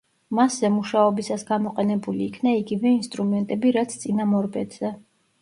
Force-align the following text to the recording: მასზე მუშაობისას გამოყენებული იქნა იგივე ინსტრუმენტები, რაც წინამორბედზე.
მასზე 0.37 0.69
მუშაობისას 0.77 1.43
გამოყენებული 1.49 2.25
იქნა 2.29 2.55
იგივე 2.61 2.95
ინსტრუმენტები, 2.95 3.75
რაც 3.79 3.95
წინამორბედზე. 4.07 4.95